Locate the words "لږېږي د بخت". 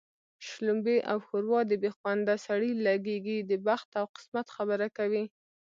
2.85-3.89